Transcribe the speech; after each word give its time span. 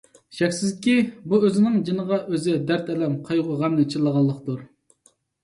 شەكسىزكى، 0.35 0.95
بۇ 1.33 1.39
ئۆزىنىڭ 1.47 1.75
جېنىغا 1.89 2.19
ئۆزى 2.31 2.57
دەرد- 2.73 2.91
ئەلەم، 2.95 3.15
قايغۇ- 3.29 3.59
غەمنى 3.61 3.87
چىللىغانلىقتۇر. 3.97 4.67